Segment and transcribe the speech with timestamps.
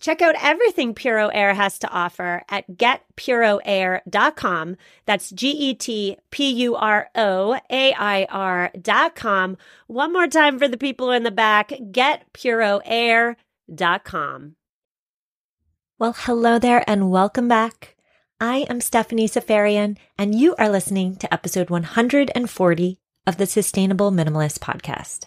[0.00, 4.76] Check out everything Puro Air has to offer at getpuroair.com.
[5.06, 9.56] That's G E T P U R O A I R.com.
[9.86, 14.56] One more time for the people in the back getpuroair.com.
[15.96, 17.96] Well, hello there and welcome back.
[18.40, 24.58] I am Stephanie Seferian, and you are listening to episode 140 of the Sustainable Minimalist
[24.58, 25.26] Podcast.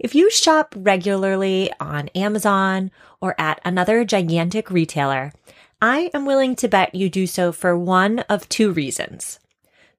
[0.00, 5.34] If you shop regularly on Amazon or at another gigantic retailer,
[5.82, 9.38] I am willing to bet you do so for one of two reasons.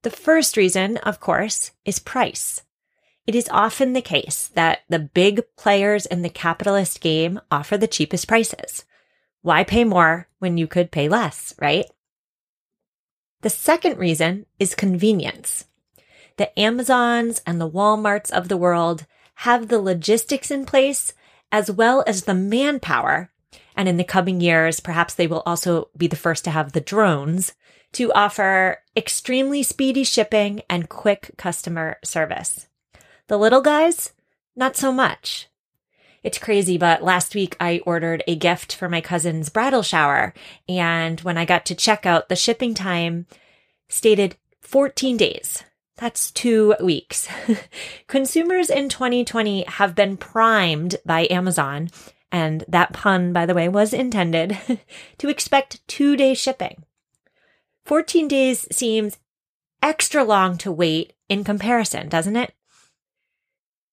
[0.02, 2.64] The first reason, of course, is price.
[3.28, 7.88] It is often the case that the big players in the capitalist game offer the
[7.88, 8.86] cheapest prices.
[9.44, 11.86] Why pay more when you could pay less, right?
[13.42, 15.66] The second reason is convenience.
[16.38, 19.06] The Amazons and the Walmarts of the world
[19.42, 21.14] have the logistics in place
[21.52, 23.32] as well as the manpower.
[23.76, 26.82] And in the coming years, perhaps they will also be the first to have the
[26.82, 27.54] drones
[27.94, 32.68] to offer extremely speedy shipping and quick customer service.
[33.30, 34.14] The little guys,
[34.56, 35.48] not so much.
[36.22, 40.36] It's crazy, but last week I ordered a gift for my cousin's bridal shower.
[40.70, 43.26] And when I got to checkout, the shipping time
[43.90, 45.64] stated 14 days.
[45.98, 47.28] That's two weeks.
[48.08, 51.90] Consumers in 2020 have been primed by Amazon,
[52.32, 54.58] and that pun, by the way, was intended
[55.18, 56.84] to expect two day shipping.
[57.86, 59.18] 14 days seems
[59.82, 62.54] extra long to wait in comparison, doesn't it?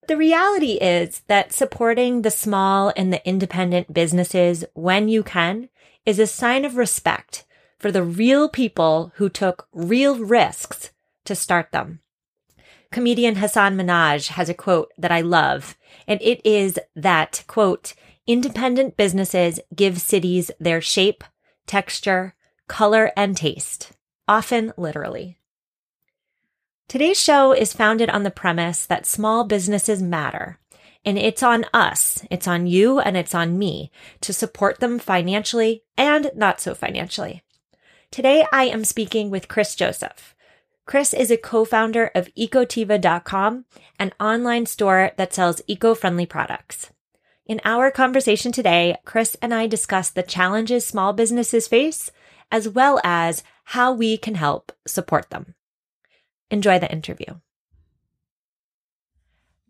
[0.07, 5.69] The reality is that supporting the small and the independent businesses when you can
[6.05, 7.45] is a sign of respect
[7.77, 10.91] for the real people who took real risks
[11.29, 11.99] to start them.
[12.91, 17.93] Comedian Hasan Minhaj has a quote that I love, and it is that, quote,
[18.25, 21.23] independent businesses give cities their shape,
[21.67, 22.33] texture,
[22.67, 23.91] color, and taste,
[24.27, 25.37] often literally.
[26.87, 30.57] Today's show is founded on the premise that small businesses matter.
[31.05, 33.91] And it's on us, it's on you, and it's on me
[34.21, 37.43] to support them financially and not so financially.
[38.09, 40.35] Today, I am speaking with Chris Joseph.
[40.89, 43.63] Chris is a co-founder of ecotiva.com,
[43.99, 46.89] an online store that sells eco-friendly products.
[47.45, 52.11] In our conversation today, Chris and I discuss the challenges small businesses face,
[52.51, 55.53] as well as how we can help support them.
[56.49, 57.35] Enjoy the interview.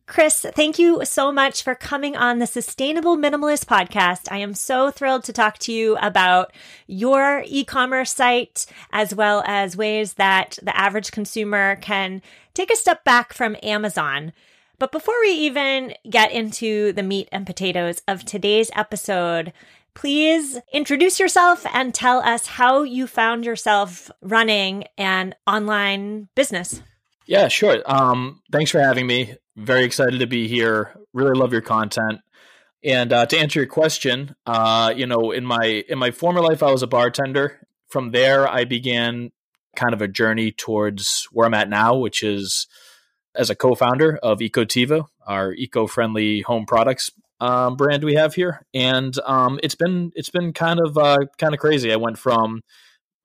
[0.10, 4.28] Chris, thank you so much for coming on the Sustainable Minimalist podcast.
[4.32, 6.52] I am so thrilled to talk to you about
[6.88, 12.24] your e commerce site, as well as ways that the average consumer can
[12.56, 14.34] take a step back from Amazon.
[14.80, 19.54] But before we even get into the meat and potatoes of today's episode,
[19.94, 26.82] please introduce yourself and tell us how you found yourself running an online business.
[27.30, 27.84] Yeah, sure.
[27.86, 29.36] Um, thanks for having me.
[29.56, 30.96] Very excited to be here.
[31.14, 32.22] Really love your content.
[32.84, 36.64] And uh, to answer your question, uh, you know, in my in my former life,
[36.64, 37.60] I was a bartender.
[37.88, 39.32] From there, I began
[39.76, 42.66] kind of a journey towards where I'm at now, which is
[43.36, 48.66] as a co-founder of Ecotiva, our eco-friendly home products um, brand we have here.
[48.74, 51.94] And um, it's been it's been kind of uh, kind of crazy.
[51.94, 52.64] I went from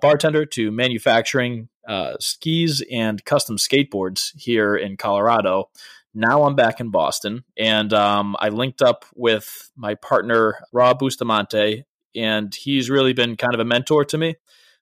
[0.02, 5.70] bartender to manufacturing uh, skis and custom skateboards here in Colorado.
[6.14, 11.84] Now I'm back in Boston, and um, I linked up with my partner Rob Bustamante,
[12.14, 14.36] and he's really been kind of a mentor to me.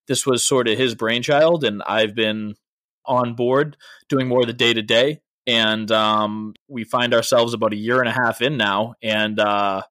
[0.08, 2.56] This was sort of his brainchild, and I've been
[3.06, 3.76] on board
[4.08, 5.20] doing more of the day to day.
[5.46, 9.82] And um, we find ourselves about a year and a half in now, and uh,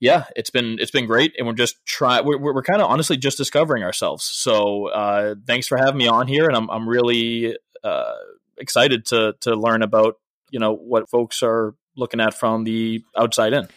[0.00, 2.24] yeah, it's been it's been great, and we're just trying.
[2.24, 4.24] We're, we're kind of honestly just discovering ourselves.
[4.24, 8.14] So uh, thanks for having me on here, and I'm I'm really uh,
[8.56, 10.16] excited to to learn about
[10.50, 13.68] you know what folks are looking at from the outside in.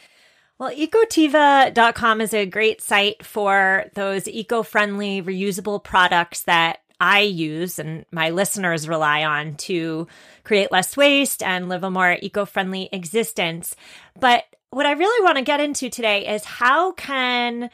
[0.57, 7.79] Well, ecotiva.com is a great site for those eco friendly, reusable products that I use
[7.79, 10.07] and my listeners rely on to
[10.45, 13.75] create less waste and live a more eco friendly existence.
[14.17, 17.69] But what I really want to get into today is how can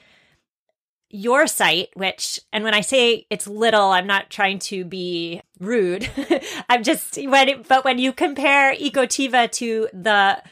[1.10, 6.10] your site, which, and when I say it's little, I'm not trying to be rude.
[6.70, 10.44] I'm just, when, it, but when you compare Ecotiva to the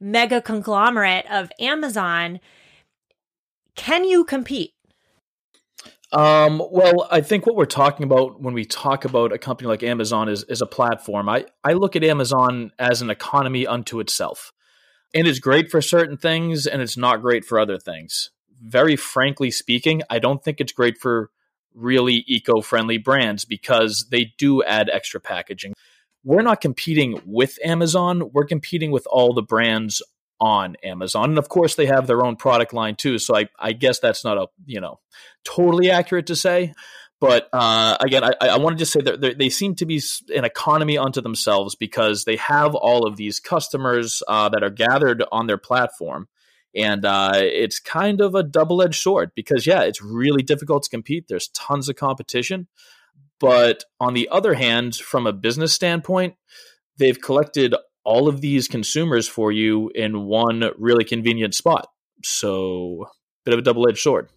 [0.00, 2.38] mega conglomerate of Amazon,
[3.74, 4.72] can you compete?
[6.12, 9.82] Um, well, I think what we're talking about when we talk about a company like
[9.82, 11.28] Amazon is, is a platform.
[11.28, 14.52] I, I look at Amazon as an economy unto itself.
[15.14, 18.30] And it's great for certain things and it's not great for other things.
[18.60, 21.30] Very frankly speaking, I don't think it's great for
[21.74, 25.74] really eco friendly brands because they do add extra packaging.
[26.24, 30.02] We're not competing with Amazon, we're competing with all the brands
[30.40, 31.30] on Amazon.
[31.30, 33.18] And of course, they have their own product line too.
[33.18, 35.00] So I, I guess that's not a, you know,
[35.44, 36.74] totally accurate to say.
[37.24, 39.98] But uh, again, I, I want to just say that they seem to be
[40.36, 45.24] an economy unto themselves because they have all of these customers uh, that are gathered
[45.32, 46.28] on their platform.
[46.76, 50.90] And uh, it's kind of a double edged sword because, yeah, it's really difficult to
[50.90, 51.24] compete.
[51.26, 52.66] There's tons of competition.
[53.40, 56.34] But on the other hand, from a business standpoint,
[56.98, 57.74] they've collected
[58.04, 61.88] all of these consumers for you in one really convenient spot.
[62.22, 63.06] So,
[63.46, 64.28] bit of a double edged sword.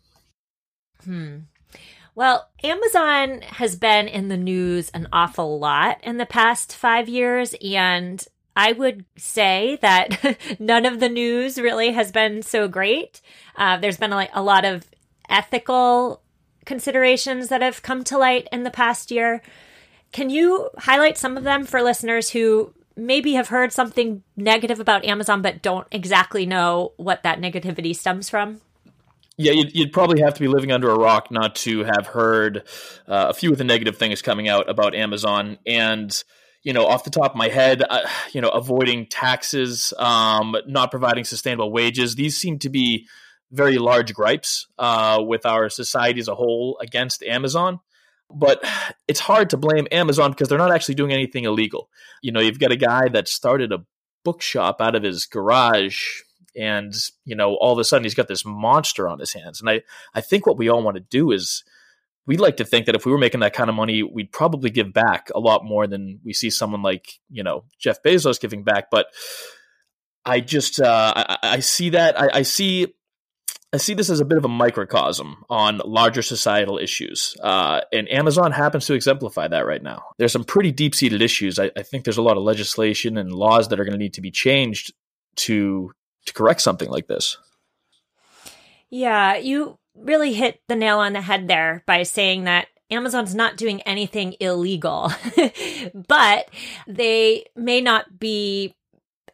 [1.03, 1.39] Hmm.
[2.17, 7.53] Well, Amazon has been in the news an awful lot in the past five years,
[7.63, 8.25] and
[8.55, 13.21] I would say that none of the news really has been so great.
[13.55, 14.87] Uh, there's been a, a lot of
[15.29, 16.23] ethical
[16.65, 19.43] considerations that have come to light in the past year.
[20.11, 25.05] Can you highlight some of them for listeners who maybe have heard something negative about
[25.05, 28.59] Amazon but don't exactly know what that negativity stems from?
[29.37, 32.63] Yeah, you'd, you'd, probably have to be living under a rock not to have heard
[33.07, 35.59] uh, a few of the negative things coming out about Amazon.
[35.65, 36.11] And,
[36.63, 40.89] you know, off the top of my head, uh, you know, avoiding taxes, um, not
[40.89, 43.07] providing sustainable wages, these seem to be
[43.51, 47.79] very large gripes uh, with our society as a whole against Amazon.
[48.33, 48.63] But
[49.07, 51.89] it's hard to blame Amazon because they're not actually doing anything illegal.
[52.23, 53.85] You know, you've got a guy that started a
[54.25, 56.21] bookshop out of his garage
[56.57, 56.93] and
[57.25, 59.81] you know all of a sudden he's got this monster on his hands and i
[60.13, 61.63] i think what we all want to do is
[62.25, 64.69] we'd like to think that if we were making that kind of money we'd probably
[64.69, 68.63] give back a lot more than we see someone like you know jeff bezos giving
[68.63, 69.07] back but
[70.25, 72.87] i just uh, I, I, see that I, I see
[73.73, 77.35] I see this as a bit of a microcosm on larger societal issues.
[77.43, 80.03] Uh, and Amazon happens to exemplify that right now.
[80.17, 81.59] There's some pretty deep seated issues.
[81.59, 84.13] I, I, think there's a lot of legislation and laws that are going to need
[84.13, 84.93] to be changed
[85.37, 85.91] to
[86.27, 87.37] to correct something like this.
[88.89, 93.57] Yeah, you really hit the nail on the head there by saying that Amazon's not
[93.57, 95.11] doing anything illegal,
[96.07, 96.49] but
[96.87, 98.75] they may not be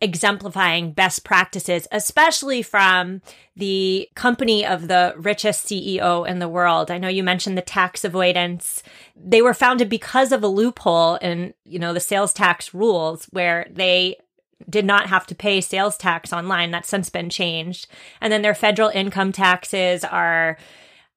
[0.01, 3.21] exemplifying best practices, especially from
[3.55, 6.91] the company of the richest CEO in the world.
[6.91, 8.83] I know you mentioned the tax avoidance.
[9.15, 13.67] They were founded because of a loophole in, you know, the sales tax rules where
[13.71, 14.17] they
[14.69, 16.71] did not have to pay sales tax online.
[16.71, 17.87] That's since been changed.
[18.21, 20.57] And then their federal income taxes are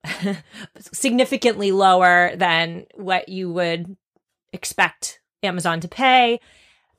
[0.79, 3.97] significantly lower than what you would
[4.53, 6.39] expect Amazon to pay.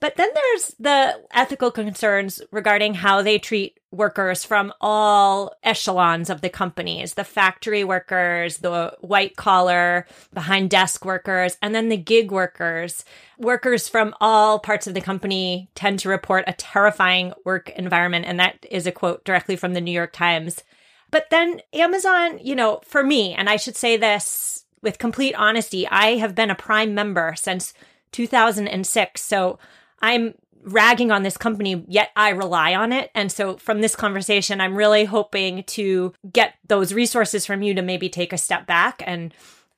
[0.01, 6.41] But then there's the ethical concerns regarding how they treat workers from all echelons of
[6.41, 12.31] the companies the factory workers, the white collar, behind desk workers, and then the gig
[12.31, 13.05] workers.
[13.39, 18.27] Workers from all parts of the company tend to report a terrifying work environment.
[18.27, 20.63] And that is a quote directly from the New York Times.
[21.11, 25.89] But then Amazon, you know, for me, and I should say this with complete honesty,
[25.89, 27.73] I have been a Prime member since
[28.13, 29.23] 2006.
[29.23, 29.59] So
[30.01, 33.11] I'm ragging on this company, yet I rely on it.
[33.15, 37.83] And so from this conversation, I'm really hoping to get those resources from you to
[37.83, 39.03] maybe take a step back.
[39.07, 39.33] And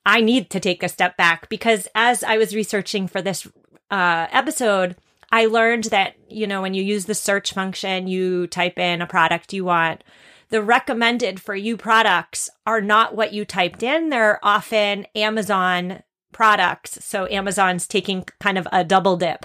[0.04, 3.46] I need to take a step back because as I was researching for this
[3.90, 4.96] uh, episode,
[5.32, 9.06] I learned that, you know, when you use the search function, you type in a
[9.06, 10.02] product you want.
[10.48, 14.08] The recommended for you products are not what you typed in.
[14.08, 17.04] They're often Amazon products.
[17.04, 19.44] So Amazon's taking kind of a double dip.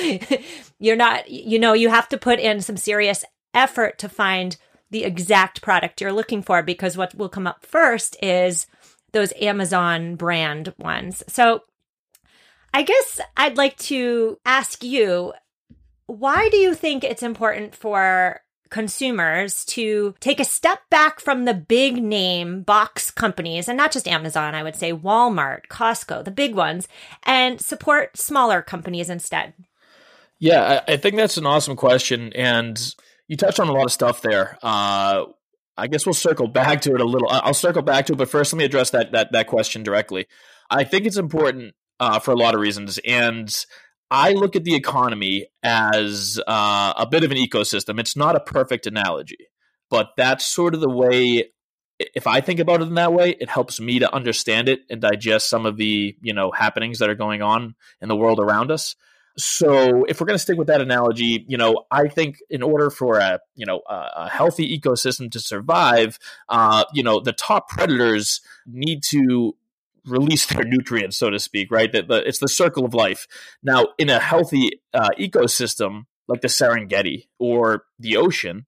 [0.78, 4.56] You're not, you know, you have to put in some serious effort to find
[4.90, 8.66] the exact product you're looking for because what will come up first is
[9.12, 11.22] those Amazon brand ones.
[11.28, 11.62] So
[12.72, 15.32] I guess I'd like to ask you
[16.06, 21.54] why do you think it's important for consumers to take a step back from the
[21.54, 26.54] big name box companies and not just Amazon, I would say Walmart, Costco, the big
[26.54, 26.88] ones,
[27.24, 29.54] and support smaller companies instead?
[30.38, 32.32] Yeah, I, I think that's an awesome question.
[32.34, 32.94] And
[33.26, 34.58] you touched on a lot of stuff there.
[34.62, 35.26] Uh,
[35.76, 37.28] I guess we'll circle back to it a little.
[37.30, 40.26] I'll circle back to it, but first, let me address that that that question directly.
[40.68, 43.54] I think it's important uh, for a lot of reasons, and
[44.10, 48.00] I look at the economy as uh, a bit of an ecosystem.
[48.00, 49.48] It's not a perfect analogy,
[49.90, 51.50] but that's sort of the way.
[51.98, 55.00] If I think about it in that way, it helps me to understand it and
[55.00, 58.70] digest some of the you know happenings that are going on in the world around
[58.70, 58.94] us.
[59.36, 62.90] So, if we're going to stick with that analogy, you know, I think in order
[62.90, 68.40] for a you know a, healthy ecosystem to survive, uh, you know, the top predators
[68.66, 69.54] need to
[70.04, 71.90] release their nutrients, so to speak, right?
[71.92, 73.26] That it's the circle of life.
[73.62, 78.66] Now, in a healthy uh, ecosystem like the Serengeti or the ocean,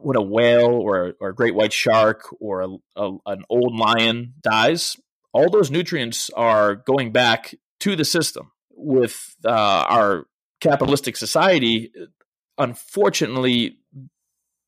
[0.00, 4.34] when a whale or, or a great white shark or a, a, an old lion
[4.40, 4.96] dies,
[5.32, 8.52] all those nutrients are going back to the system.
[8.78, 10.26] With uh, our
[10.60, 11.92] capitalistic society,
[12.58, 13.78] unfortunately,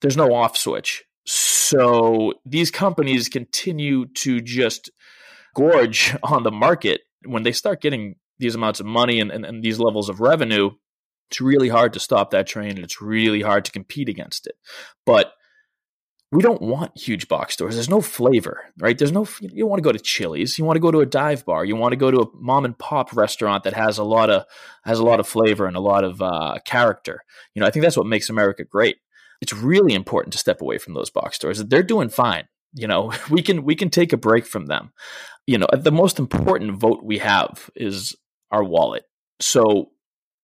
[0.00, 1.04] there's no off switch.
[1.26, 4.90] So these companies continue to just
[5.58, 9.62] gorge on the market when they start getting these amounts of money and, and, and
[9.62, 10.70] these levels of revenue
[11.30, 14.54] it's really hard to stop that train and it's really hard to compete against it
[15.04, 15.32] but
[16.30, 17.74] we don't want huge box stores.
[17.74, 18.98] There's no flavor, right?
[18.98, 20.58] There's no, you want to go to Chili's.
[20.58, 21.64] You want to go to a dive bar.
[21.64, 24.44] You want to go to a mom and pop restaurant that has a lot of,
[24.84, 27.24] has a lot of flavor and a lot of uh, character.
[27.54, 28.98] You know, I think that's what makes America great.
[29.40, 31.64] It's really important to step away from those box stores.
[31.64, 32.48] They're doing fine.
[32.74, 34.92] You know, we can, we can take a break from them
[35.48, 38.14] you know, the most important vote we have is
[38.50, 39.04] our wallet.
[39.40, 39.92] So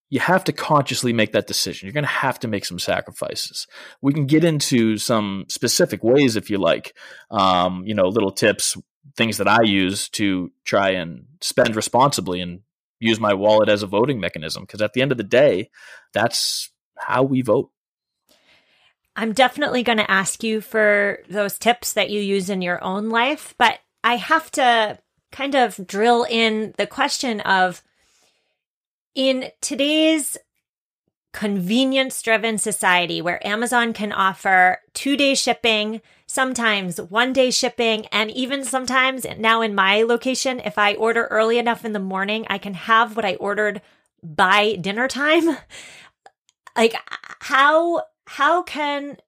[0.08, 1.86] you have to consciously make that decision.
[1.86, 3.66] You're going to have to make some sacrifices.
[4.00, 6.96] We can get into some specific ways if you like,
[7.30, 8.78] um, you know, little tips,
[9.14, 12.60] things that I use to try and spend responsibly and
[12.98, 14.62] use my wallet as a voting mechanism.
[14.62, 15.68] Because at the end of the day,
[16.14, 17.70] that's how we vote.
[19.16, 23.10] I'm definitely going to ask you for those tips that you use in your own
[23.10, 24.98] life, but I have to
[25.30, 27.82] kind of drill in the question of
[29.14, 30.36] in today's
[31.32, 38.30] convenience driven society where Amazon can offer two day shipping, sometimes one day shipping, and
[38.30, 42.58] even sometimes now in my location, if I order early enough in the morning, I
[42.58, 43.82] can have what I ordered
[44.22, 45.56] by dinner time.
[46.76, 46.96] Like
[47.38, 49.18] how how can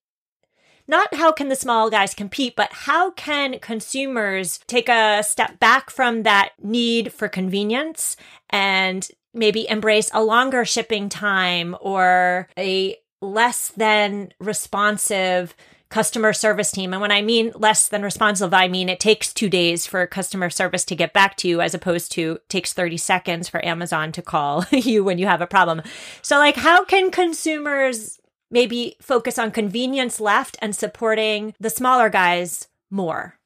[0.89, 5.91] not how can the small guys compete, but how can consumers take a step back
[5.91, 8.17] from that need for convenience
[8.51, 15.55] and maybe embrace a longer shipping time or a less than responsive
[15.89, 16.93] customer service team.
[16.93, 20.51] And when I mean less than responsive, I mean it takes two days for customer
[20.51, 24.23] service to get back to you as opposed to takes 30 seconds for Amazon to
[24.23, 25.83] call you when you have a problem.
[26.23, 32.69] So like how can consumers maybe focus on convenience left and supporting the smaller guys
[32.91, 33.39] more?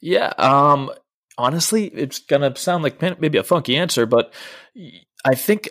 [0.00, 0.90] Yeah, um
[1.38, 4.32] honestly, it's going to sound like maybe a funky answer, but
[5.24, 5.70] I think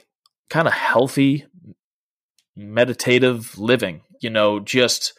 [0.50, 1.46] kind of healthy
[2.56, 5.14] meditative living, you know, just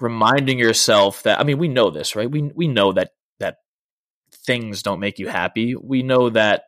[0.00, 2.30] reminding yourself that I mean, we know this, right?
[2.30, 3.58] We we know that that
[4.46, 5.74] things don't make you happy.
[5.76, 6.64] We know that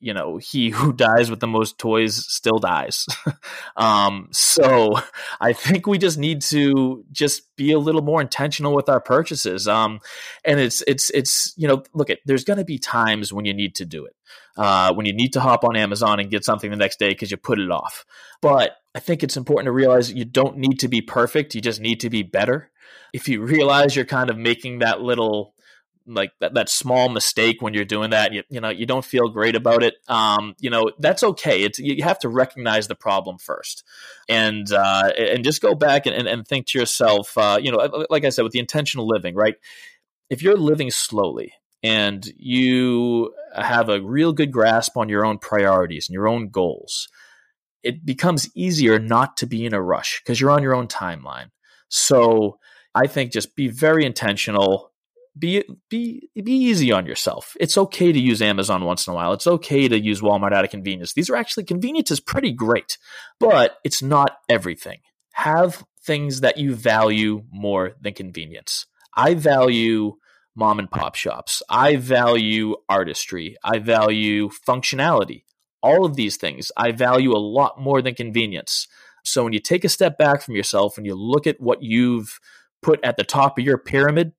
[0.00, 3.06] you know he who dies with the most toys still dies.
[3.76, 4.96] Um, so
[5.40, 9.68] i think we just need to just be a little more intentional with our purchases.
[9.68, 10.00] Um,
[10.44, 13.54] and it's it's it's you know look at there's going to be times when you
[13.54, 14.14] need to do it.
[14.56, 17.30] Uh, when you need to hop on amazon and get something the next day because
[17.30, 18.04] you put it off.
[18.42, 21.80] But i think it's important to realize you don't need to be perfect you just
[21.80, 22.70] need to be better.
[23.12, 25.54] If you realize you're kind of making that little
[26.14, 29.28] like that, that small mistake when you're doing that you, you know you don't feel
[29.28, 31.62] great about it um, you know that's okay.
[31.62, 33.84] It's you have to recognize the problem first.
[34.28, 38.24] And uh, and just go back and, and think to yourself uh, you know like
[38.24, 39.54] i said with the intentional living right?
[40.28, 41.52] If you're living slowly
[41.82, 47.08] and you have a real good grasp on your own priorities and your own goals
[47.82, 51.50] it becomes easier not to be in a rush because you're on your own timeline.
[51.88, 52.58] So
[52.94, 54.89] i think just be very intentional
[55.38, 57.56] be be be easy on yourself.
[57.60, 59.32] It's okay to use Amazon once in a while.
[59.32, 61.14] It's okay to use Walmart out of convenience.
[61.14, 62.98] These are actually convenience is pretty great,
[63.38, 64.98] but it's not everything.
[65.34, 68.86] Have things that you value more than convenience.
[69.16, 70.14] I value
[70.56, 71.62] mom and pop shops.
[71.68, 73.56] I value artistry.
[73.62, 75.44] I value functionality.
[75.82, 78.88] All of these things I value a lot more than convenience.
[79.24, 82.40] So when you take a step back from yourself and you look at what you've
[82.82, 84.32] put at the top of your pyramid,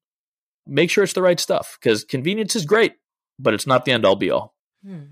[0.65, 2.93] make sure it's the right stuff because convenience is great,
[3.39, 4.53] but it's not the end all be all.
[4.85, 5.03] Hmm.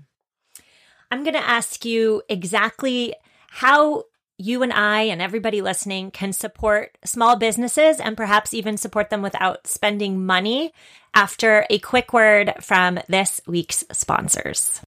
[1.10, 3.14] I'm going to ask you exactly
[3.48, 4.04] how
[4.38, 9.20] you and I and everybody listening can support small businesses and perhaps even support them
[9.20, 10.72] without spending money
[11.14, 14.80] after a quick word from this week's sponsors.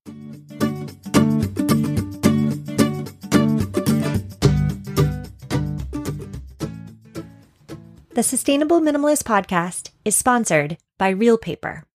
[8.16, 11.86] The Sustainable Minimalist podcast is sponsored by Real Paper.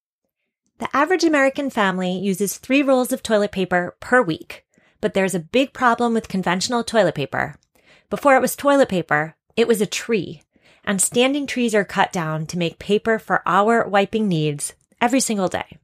[0.78, 4.64] The average American family uses three rolls of toilet paper per week,
[5.00, 7.56] but there's a big problem with conventional toilet paper.
[8.10, 10.42] Before it was toilet paper, it was a tree,
[10.84, 15.48] and standing trees are cut down to make paper for our wiping needs every single
[15.48, 15.78] day.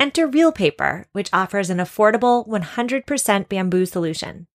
[0.00, 4.48] Enter Real Paper, which offers an affordable 100% bamboo solution.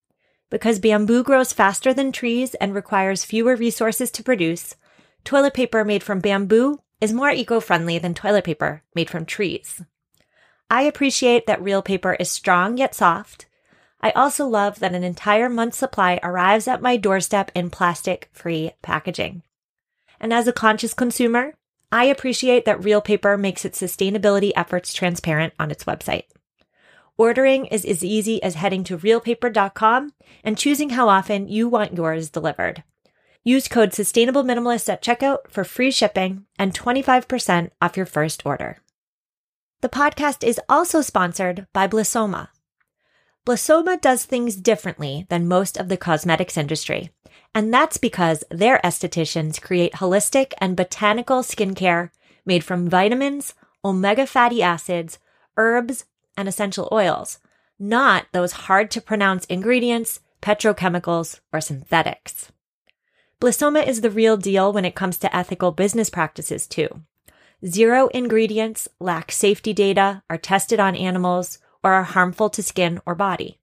[0.50, 4.76] Because bamboo grows faster than trees and requires fewer resources to produce,
[5.24, 9.82] toilet paper made from bamboo is more eco friendly than toilet paper made from trees.
[10.70, 13.48] I appreciate that real Paper is strong yet soft.
[14.02, 18.72] I also love that an entire month's supply arrives at my doorstep in plastic free
[18.84, 19.42] packaging.
[20.20, 21.56] And as a conscious consumer,
[21.92, 26.26] I appreciate that Real Paper makes its sustainability efforts transparent on its website.
[27.18, 32.30] Ordering is as easy as heading to realpaper.com and choosing how often you want yours
[32.30, 32.84] delivered.
[33.46, 38.80] Use code Sustainable Minimalist at checkout for free shipping and 25% off your first order.
[39.82, 42.50] The podcast is also sponsored by Blissoma.
[43.46, 47.12] Blissoma does things differently than most of the cosmetics industry,
[47.56, 52.10] and that's because their estheticians create holistic and botanical skincare
[52.46, 53.54] made from vitamins,
[53.86, 55.18] omega fatty acids,
[55.56, 56.04] herbs,
[56.36, 57.40] and essential oils,
[57.80, 62.52] not those hard to pronounce ingredients, petrochemicals, or synthetics.
[63.42, 67.04] Blissoma is the real deal when it comes to ethical business practices, too.
[67.66, 73.16] Zero ingredients, lack safety data, are tested on animals, or are harmful to skin or
[73.16, 73.58] body.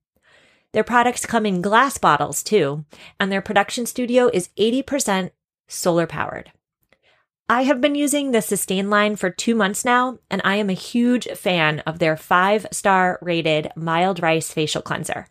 [0.73, 2.85] Their products come in glass bottles, too,
[3.19, 5.29] and their production studio is 80%
[5.67, 6.51] solar powered.
[7.47, 10.73] I have been using the Sustain line for two months now, and I am a
[10.73, 15.27] huge fan of their five star rated mild rice facial cleanser.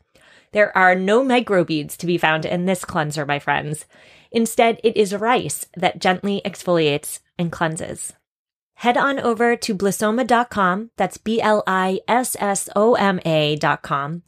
[0.52, 3.85] There are no microbeads to be found in this cleanser, my friends.
[4.37, 8.12] Instead, it is rice that gently exfoliates and cleanses.
[8.75, 14.25] Head on over to blissoma.com, that's B L I S S O M A.com,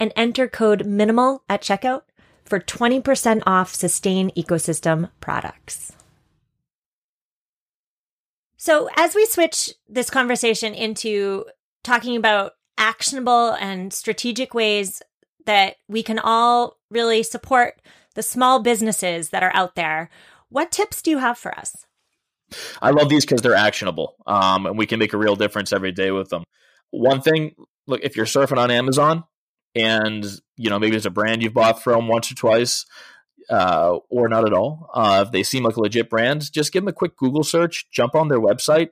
[0.00, 2.02] and enter code MINIMAL at checkout
[2.44, 5.92] for 20% off Sustain Ecosystem products.
[8.56, 11.44] So, as we switch this conversation into
[11.84, 15.02] talking about actionable and strategic ways
[15.46, 17.80] that we can all really support
[18.12, 20.10] the small businesses that are out there,
[20.48, 21.86] what tips do you have for us?
[22.82, 25.92] I love these because they're actionable, um, and we can make a real difference every
[25.92, 26.44] day with them.
[26.90, 27.54] One thing,
[27.86, 29.24] look, if you're surfing on Amazon,
[29.74, 32.84] and you know maybe it's a brand you've bought from once or twice,
[33.50, 34.88] uh, or not at all.
[34.94, 37.90] Uh, if they seem like a legit brand, just give them a quick Google search,
[37.90, 38.88] jump on their website.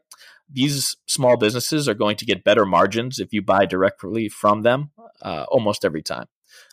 [0.52, 4.90] These small businesses are going to get better margins if you buy directly from them
[5.22, 6.26] uh, almost every time.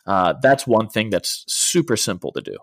[0.08, 2.56] Uh, that's one thing that's super simple to do.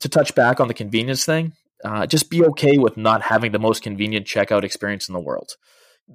[0.00, 3.58] To touch back on the convenience thing, uh, just be okay with not having the
[3.58, 5.56] most convenient checkout experience in the world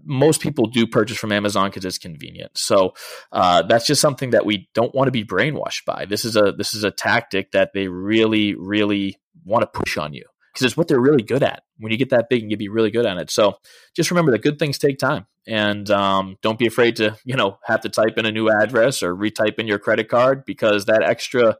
[0.05, 2.55] most people do purchase from Amazon because it's convenient.
[2.57, 2.93] So
[3.31, 6.05] uh, that's just something that we don't want to be brainwashed by.
[6.05, 10.13] This is a this is a tactic that they really really want to push on
[10.13, 10.25] you
[10.59, 11.63] because it's what they're really good at.
[11.77, 13.31] When you get that big, you can be really good at it.
[13.31, 13.55] So
[13.95, 17.59] just remember that good things take time, and um, don't be afraid to you know
[17.63, 21.01] have to type in a new address or retype in your credit card because that
[21.01, 21.57] extra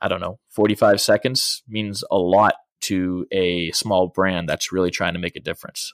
[0.00, 5.14] I don't know 45 seconds means a lot to a small brand that's really trying
[5.14, 5.92] to make a difference.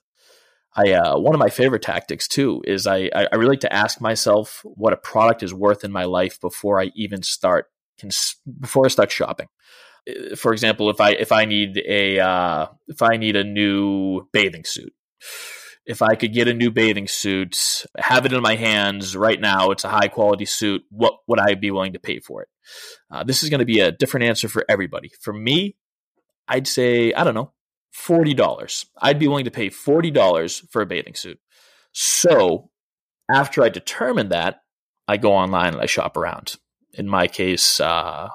[0.76, 4.00] I uh, one of my favorite tactics too is I I really like to ask
[4.00, 7.66] myself what a product is worth in my life before I even start
[8.60, 9.48] before I start shopping.
[10.36, 14.64] For example, if I if I need a uh, if I need a new bathing
[14.64, 14.92] suit,
[15.86, 19.70] if I could get a new bathing suit, have it in my hands right now,
[19.70, 20.82] it's a high quality suit.
[20.90, 22.48] What would I be willing to pay for it?
[23.10, 25.10] Uh, this is going to be a different answer for everybody.
[25.20, 25.76] For me,
[26.48, 27.52] I'd say I don't know
[27.96, 28.86] $40.
[29.00, 31.38] I'd be willing to pay $40 for a bathing suit.
[31.92, 32.70] So
[33.30, 34.60] after I determine that,
[35.08, 36.56] I go online and I shop around.
[36.94, 38.28] In my case, uh,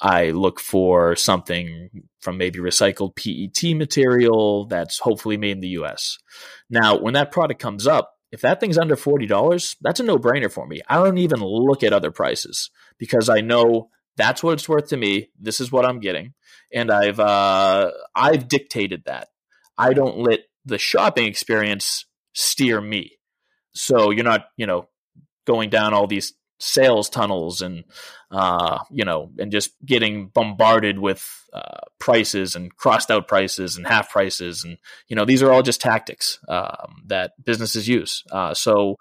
[0.00, 6.18] I look for something from maybe recycled PET material that's hopefully made in the US.
[6.68, 10.50] Now, when that product comes up, if that thing's under $40, that's a no brainer
[10.50, 10.80] for me.
[10.88, 14.96] I don't even look at other prices because I know that's what it's worth to
[14.96, 15.30] me.
[15.38, 16.34] This is what I'm getting,
[16.72, 19.28] and I've uh, I've dictated that.
[19.78, 23.18] I don't let the shopping experience steer me.
[23.72, 24.88] So you're not, you know,
[25.46, 27.84] going down all these sales tunnels and
[28.30, 33.86] uh, you know and just getting bombarded with uh, prices and crossed out prices and
[33.86, 38.22] half prices and you know these are all just tactics um, that businesses use.
[38.30, 38.96] Uh, so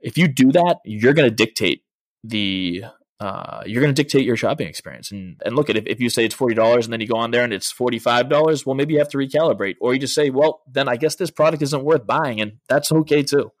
[0.00, 1.84] if you do that you're going to dictate
[2.24, 2.84] the
[3.20, 5.10] uh, you're going to dictate your shopping experience.
[5.10, 7.30] And, and look at if, if you say it's $40 and then you go on
[7.30, 9.76] there and it's $45 well maybe you have to recalibrate.
[9.80, 12.90] Or you just say well then i guess this product isn't worth buying and that's
[12.90, 13.52] okay too.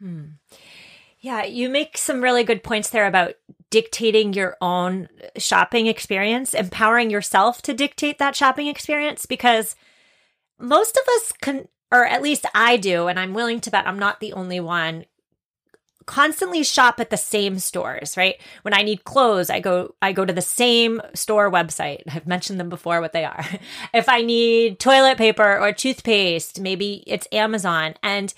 [0.00, 0.24] Hmm.
[1.24, 3.36] Yeah, you make some really good points there about
[3.70, 5.08] dictating your own
[5.38, 9.74] shopping experience, empowering yourself to dictate that shopping experience because
[10.58, 13.98] most of us can, or at least I do, and I'm willing to bet I'm
[13.98, 15.06] not the only one,
[16.04, 18.34] constantly shop at the same stores, right?
[18.60, 22.02] When I need clothes, I go I go to the same store website.
[22.14, 23.46] I've mentioned them before what they are.
[23.94, 27.94] if I need toilet paper or toothpaste, maybe it's Amazon.
[28.02, 28.34] And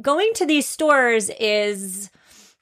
[0.00, 2.08] going to these stores is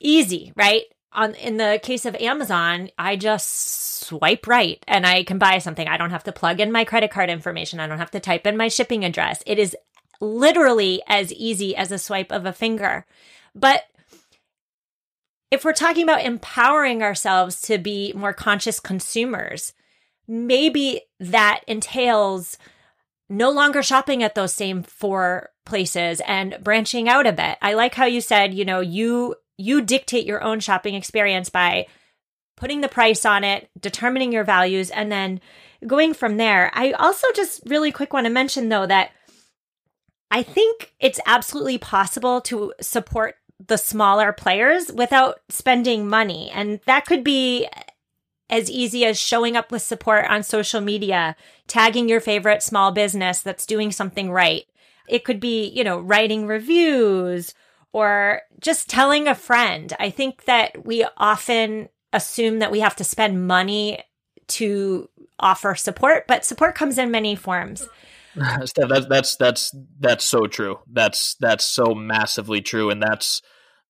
[0.01, 0.83] easy, right?
[1.13, 5.89] On in the case of Amazon, I just swipe right and I can buy something.
[5.89, 7.81] I don't have to plug in my credit card information.
[7.81, 9.43] I don't have to type in my shipping address.
[9.47, 9.77] It is
[10.21, 13.07] literally as easy as a swipe of a finger.
[13.55, 13.85] But
[15.51, 19.73] if we're talking about empowering ourselves to be more conscious consumers,
[20.27, 22.59] maybe that entails
[23.31, 27.59] no longer shopping at those same four places and branching out a bit.
[27.61, 31.87] I like how you said, you know, you you dictate your own shopping experience by
[32.57, 35.41] putting the price on it, determining your values, and then
[35.87, 36.71] going from there.
[36.75, 39.11] I also just really quick want to mention though that
[40.31, 46.51] I think it's absolutely possible to support the smaller players without spending money.
[46.51, 47.69] And that could be
[48.51, 53.41] as easy as showing up with support on social media, tagging your favorite small business
[53.41, 54.65] that's doing something right.
[55.09, 57.55] It could be, you know, writing reviews
[57.93, 59.93] or just telling a friend.
[59.99, 64.03] I think that we often assume that we have to spend money
[64.49, 67.89] to offer support, but support comes in many forms.
[68.65, 70.79] Steph, that's that's that's that's so true.
[70.91, 73.43] That's that's so massively true, and that's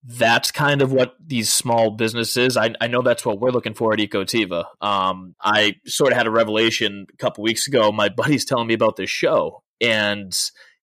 [0.04, 2.56] that's kind of what these small businesses.
[2.56, 4.64] I, I know that's what we're looking for at Ecotiva.
[4.80, 7.92] Um, I sort of had a revelation a couple weeks ago.
[7.92, 10.32] My buddy's telling me about this show, and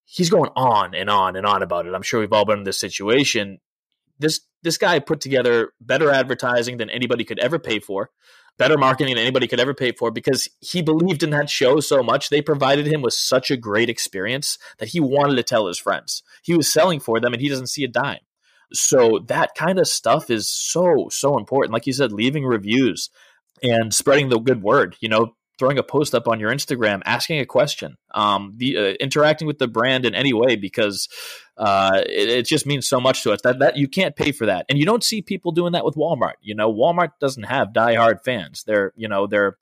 [0.05, 1.93] he's going on and on and on about it.
[1.93, 3.59] I'm sure we've all been in this situation.
[4.19, 8.09] This this guy put together better advertising than anybody could ever pay for,
[8.57, 12.01] better marketing than anybody could ever pay for because he believed in that show so
[12.01, 12.29] much.
[12.29, 16.23] They provided him with such a great experience that he wanted to tell his friends.
[16.43, 18.19] He was selling for them and he doesn't see a dime.
[18.73, 21.73] So that kind of stuff is so so important.
[21.73, 23.09] Like you said, leaving reviews
[23.61, 24.95] and spreading the good word.
[24.99, 28.81] You know, throwing a post up on your Instagram, asking a question, um, the, uh,
[28.99, 31.07] interacting with the brand in any way because
[31.57, 34.45] uh, it, it, just means so much to us that that you can't pay for
[34.45, 36.33] that, and you don't see people doing that with Walmart.
[36.41, 38.63] You know, Walmart doesn't have diehard fans.
[38.65, 39.57] They're you know they're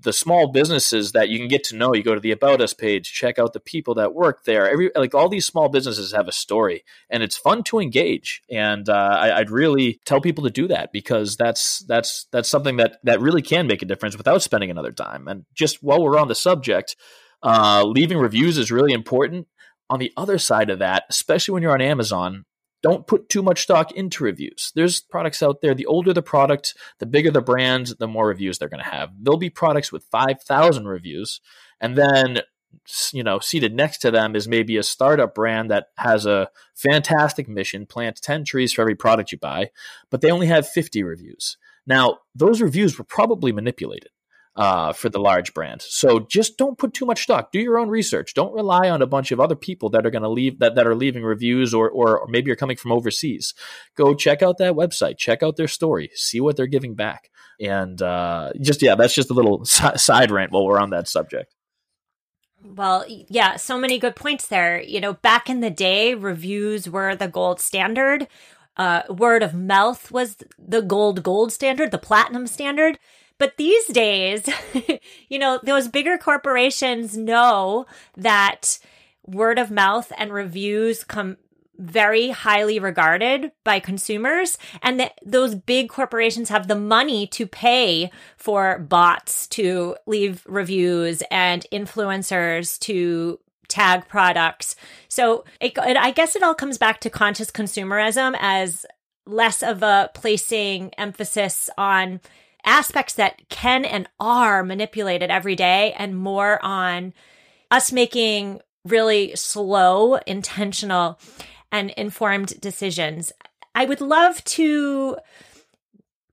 [0.00, 1.94] the small businesses that you can get to know.
[1.94, 4.70] You go to the About Us page, check out the people that work there.
[4.70, 8.42] Every like all these small businesses have a story, and it's fun to engage.
[8.50, 12.76] And uh, I, would really tell people to do that because that's that's that's something
[12.76, 15.28] that that really can make a difference without spending another dime.
[15.28, 16.96] And just while we're on the subject,
[17.42, 19.46] uh, leaving reviews is really important.
[19.90, 22.44] On the other side of that, especially when you're on Amazon,
[22.82, 24.72] don't put too much stock into reviews.
[24.74, 25.74] There's products out there.
[25.74, 29.10] The older the product, the bigger the brand, the more reviews they're going to have.
[29.20, 31.40] There'll be products with 5,000 reviews.
[31.80, 32.42] And then,
[33.12, 37.48] you know, seated next to them is maybe a startup brand that has a fantastic
[37.48, 39.70] mission, plant 10 trees for every product you buy,
[40.10, 41.56] but they only have 50 reviews.
[41.86, 44.10] Now, those reviews were probably manipulated
[44.58, 45.80] uh, for the large brand.
[45.82, 47.52] So just don't put too much stock.
[47.52, 48.34] Do your own research.
[48.34, 50.86] Don't rely on a bunch of other people that are going to leave that, that
[50.86, 53.54] are leaving reviews or, or, or maybe you're coming from overseas.
[53.96, 55.16] Go check out that website.
[55.16, 56.10] Check out their story.
[56.14, 57.30] See what they're giving back.
[57.60, 61.54] And uh, just yeah, that's just a little side rant while we're on that subject.
[62.64, 64.80] Well, yeah, so many good points there.
[64.80, 68.26] You know, back in the day, reviews were the gold standard.
[68.76, 72.98] Uh, word of mouth was the gold gold standard, the platinum standard.
[73.38, 74.48] But these days,
[75.28, 78.78] you know, those bigger corporations know that
[79.26, 81.36] word of mouth and reviews come
[81.78, 88.10] very highly regarded by consumers and that those big corporations have the money to pay
[88.36, 94.74] for bots to leave reviews and influencers to tag products.
[95.08, 98.84] So it, I guess it all comes back to conscious consumerism as
[99.24, 102.20] less of a placing emphasis on
[102.68, 107.14] aspects that can and are manipulated every day and more on
[107.70, 111.18] us making really slow, intentional,
[111.72, 113.32] and informed decisions.
[113.74, 115.16] I would love to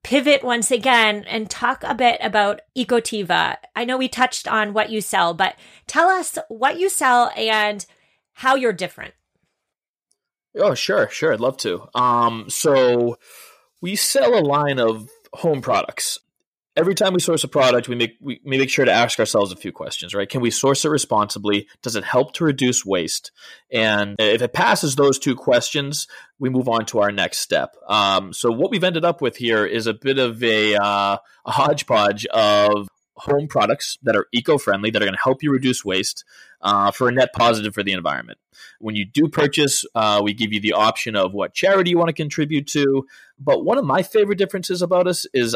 [0.03, 3.57] pivot once again and talk a bit about Ecotiva.
[3.75, 5.55] I know we touched on what you sell, but
[5.87, 7.85] tell us what you sell and
[8.33, 9.13] how you're different.
[10.57, 11.33] Oh, sure, sure.
[11.33, 11.87] I'd love to.
[11.95, 13.17] Um, so
[13.81, 16.19] we sell a line of home products
[16.75, 19.55] every time we source a product, we make we make sure to ask ourselves a
[19.55, 20.29] few questions, right?
[20.29, 21.67] Can we source it responsibly?
[21.81, 23.31] Does it help to reduce waste?
[23.71, 26.07] And if it passes those two questions,
[26.39, 27.75] we move on to our next step.
[27.87, 31.51] Um, so what we've ended up with here is a bit of a, uh, a
[31.51, 36.25] hodgepodge of home products that are eco-friendly that are going to help you reduce waste
[36.61, 38.37] uh, for a net positive for the environment
[38.79, 42.09] when you do purchase uh, we give you the option of what charity you want
[42.09, 43.05] to contribute to
[43.39, 45.55] but one of my favorite differences about us is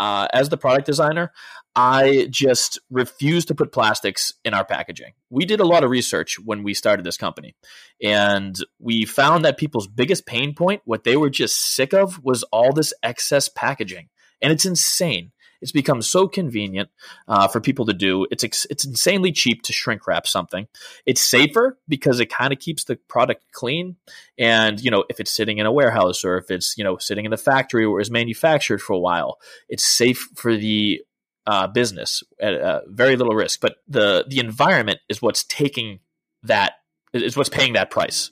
[0.00, 1.30] uh, as the product designer,
[1.76, 5.12] I just refuse to put plastics in our packaging.
[5.28, 7.54] We did a lot of research when we started this company,
[8.02, 12.42] and we found that people's biggest pain point, what they were just sick of, was
[12.44, 14.08] all this excess packaging.
[14.42, 15.32] And it's insane.
[15.60, 16.90] It's become so convenient
[17.28, 18.26] uh, for people to do.
[18.30, 20.68] It's ex- it's insanely cheap to shrink wrap something.
[21.06, 23.96] It's safer because it kind of keeps the product clean.
[24.38, 27.24] And you know, if it's sitting in a warehouse or if it's you know sitting
[27.24, 31.02] in the factory where it's manufactured for a while, it's safe for the
[31.46, 33.60] uh, business at uh, very little risk.
[33.60, 36.00] But the the environment is what's taking
[36.42, 36.74] that
[37.12, 38.30] is what's paying that price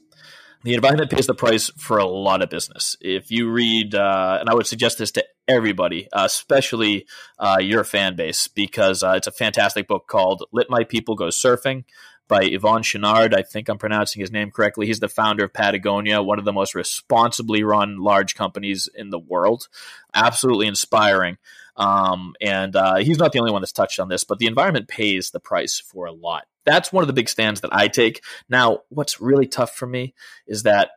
[0.65, 2.97] the environment pays the price for a lot of business.
[3.01, 7.07] If you read, uh, and I would suggest this to everybody, uh, especially
[7.39, 11.27] uh, your fan base, because uh, it's a fantastic book called Let My People Go
[11.27, 11.85] Surfing
[12.27, 13.35] by Yvon Chouinard.
[13.35, 14.87] I think I'm pronouncing his name correctly.
[14.87, 19.19] He's the founder of Patagonia, one of the most responsibly run large companies in the
[19.19, 19.69] world.
[20.15, 21.39] Absolutely inspiring.
[21.77, 24.89] Um, and uh, he's not the only one that's touched on this, but the environment
[24.89, 26.45] pays the price for a lot.
[26.69, 28.23] That's one of the big stands that I take.
[28.51, 30.13] Now, what's really tough for me
[30.47, 30.91] is that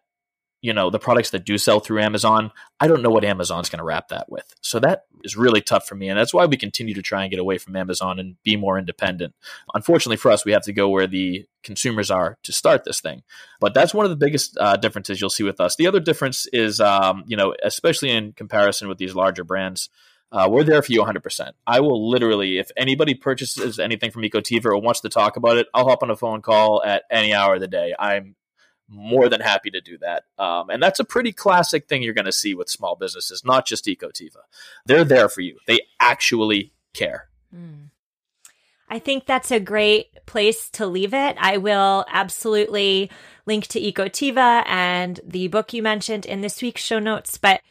[0.61, 3.79] you know the products that do sell through Amazon, I don't know what Amazon's going
[3.79, 4.53] to wrap that with.
[4.61, 7.31] So that is really tough for me, and that's why we continue to try and
[7.31, 9.33] get away from Amazon and be more independent.
[9.73, 13.23] Unfortunately for us, we have to go where the consumers are to start this thing.
[13.61, 15.77] But that's one of the biggest uh, differences you'll see with us.
[15.77, 19.89] The other difference is, um, you know, especially in comparison with these larger brands.
[20.31, 21.51] Uh, we're there for you 100%.
[21.67, 25.67] I will literally, if anybody purchases anything from Ecotiva or wants to talk about it,
[25.73, 27.93] I'll hop on a phone call at any hour of the day.
[27.99, 28.35] I'm
[28.87, 30.23] more than happy to do that.
[30.37, 33.65] Um, and that's a pretty classic thing you're going to see with small businesses, not
[33.65, 34.41] just Ecotiva.
[34.85, 37.29] They're there for you, they actually care.
[37.55, 37.89] Mm.
[38.89, 41.37] I think that's a great place to leave it.
[41.39, 43.09] I will absolutely
[43.45, 47.37] link to Ecotiva and the book you mentioned in this week's show notes.
[47.37, 47.61] But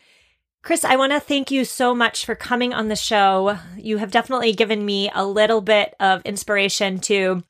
[0.62, 3.59] Chris, I want to thank you so much for coming on the show.
[3.79, 7.42] You have definitely given me a little bit of inspiration to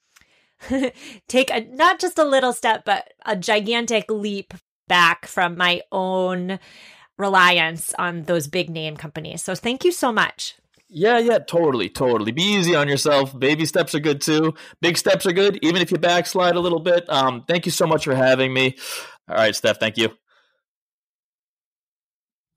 [1.28, 4.54] take a not just a little step, but a gigantic leap
[4.88, 6.60] back from my own
[7.18, 9.42] reliance on those big name companies.
[9.42, 10.54] So thank you so much.
[10.88, 12.32] Yeah, yeah, totally, totally.
[12.32, 13.38] Be easy on yourself.
[13.38, 14.54] Baby steps are good too.
[14.80, 17.08] Big steps are good, even if you backslide a little bit.
[17.08, 18.76] Um, thank you so much for having me.
[19.28, 20.10] All right, Steph, thank you.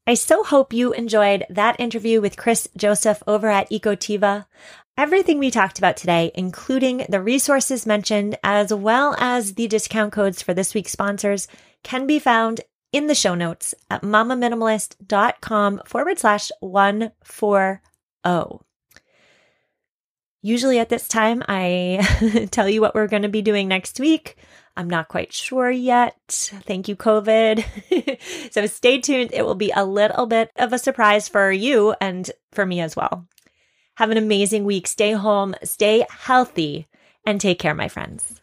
[0.06, 4.46] I so hope you enjoyed that interview with Chris Joseph over at Ecotiva.
[4.98, 10.42] Everything we talked about today, including the resources mentioned, as well as the discount codes
[10.42, 11.48] for this week's sponsors,
[11.84, 12.60] can be found
[12.92, 17.80] in the show notes at mamaminimalist.com forward slash 140.
[20.42, 24.36] Usually at this time, I tell you what we're going to be doing next week.
[24.76, 26.18] I'm not quite sure yet.
[26.28, 28.52] Thank you, COVID.
[28.52, 29.32] so stay tuned.
[29.34, 32.96] It will be a little bit of a surprise for you and for me as
[32.96, 33.28] well.
[33.96, 34.88] Have an amazing week.
[34.88, 36.88] Stay home, stay healthy,
[37.26, 38.42] and take care, my friends.